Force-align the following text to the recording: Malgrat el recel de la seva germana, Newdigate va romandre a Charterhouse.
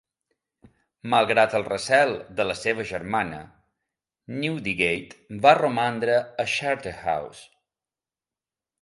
Malgrat 1.13 1.53
el 1.59 1.65
recel 1.67 2.13
de 2.39 2.47
la 2.53 2.55
seva 2.63 2.87
germana, 2.93 3.43
Newdigate 4.41 5.41
va 5.47 5.55
romandre 5.63 6.19
a 6.47 6.51
Charterhouse. 6.59 7.51